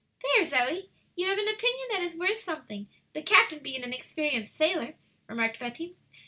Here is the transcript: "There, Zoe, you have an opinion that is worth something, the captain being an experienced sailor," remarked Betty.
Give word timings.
"There, 0.23 0.43
Zoe, 0.45 0.89
you 1.15 1.27
have 1.27 1.37
an 1.37 1.47
opinion 1.47 1.87
that 1.91 2.01
is 2.01 2.15
worth 2.17 2.39
something, 2.39 2.89
the 3.13 3.21
captain 3.21 3.59
being 3.61 3.83
an 3.83 3.93
experienced 3.93 4.55
sailor," 4.55 4.95
remarked 5.27 5.59
Betty. 5.59 5.95